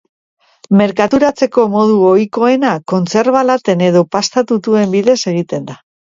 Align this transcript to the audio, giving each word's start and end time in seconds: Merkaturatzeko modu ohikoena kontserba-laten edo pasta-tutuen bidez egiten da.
Merkaturatzeko 0.79 1.65
modu 1.73 1.99
ohikoena 2.11 2.71
kontserba-laten 2.91 3.83
edo 3.89 4.01
pasta-tutuen 4.17 4.89
bidez 4.97 5.19
egiten 5.33 5.69
da. 5.69 5.77